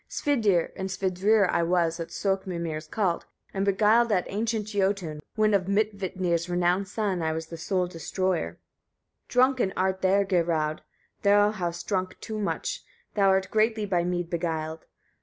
50. 0.09 0.23
Svidur 0.41 0.71
and 0.75 0.89
Svidrir 0.89 1.47
I 1.47 1.61
was 1.61 1.99
at 1.99 2.07
Sökkmimir's 2.07 2.87
called, 2.87 3.27
and 3.53 3.63
beguiled 3.63 4.09
that 4.09 4.25
ancient 4.29 4.65
Jötun, 4.65 5.19
when 5.35 5.53
of 5.53 5.67
Midvitnir's 5.67 6.49
renowned 6.49 6.87
son 6.87 7.21
I 7.21 7.33
was 7.33 7.45
the 7.45 7.55
sole 7.57 7.85
destroyer. 7.85 8.57
51. 9.27 9.27
Drunken 9.29 9.73
art 9.77 10.01
thou, 10.01 10.23
Geirröd, 10.23 10.79
thou 11.21 11.51
hast 11.51 11.87
drunk 11.87 12.19
too 12.19 12.39
much, 12.39 12.83
thou 13.13 13.27
art 13.27 13.51
greatly 13.51 13.85
by 13.85 14.03
mead 14.03 14.31
beguiled. 14.31 14.85